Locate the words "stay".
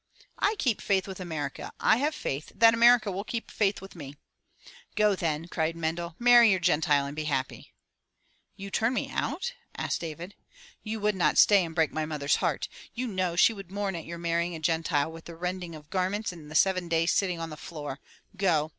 11.37-11.63